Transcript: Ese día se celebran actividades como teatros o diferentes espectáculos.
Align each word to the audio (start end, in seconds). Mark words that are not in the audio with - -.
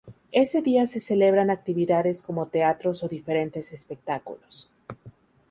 Ese 0.31 0.63
día 0.63 0.87
se 0.87 0.99
celebran 0.99 1.51
actividades 1.51 2.23
como 2.23 2.47
teatros 2.47 3.03
o 3.03 3.07
diferentes 3.07 3.71
espectáculos. 3.71 4.67